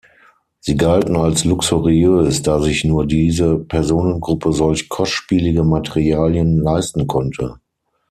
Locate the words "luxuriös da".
1.45-2.59